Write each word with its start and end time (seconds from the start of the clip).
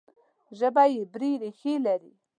ژبه 0.59 0.83
یې 0.91 0.97
عبري 1.03 1.31
ریښې 1.41 1.73
لري. 1.85 2.13